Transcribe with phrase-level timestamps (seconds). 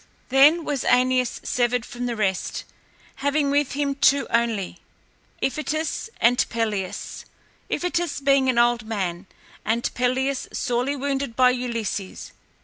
[0.29, 2.63] Then was Æneas severed from the rest,
[3.17, 4.79] having with him two only,
[5.43, 7.25] Iphitus and Pelias,
[7.69, 9.27] Iphitus being an old man
[9.63, 12.31] and Pelias sorely wounded by Ulysses.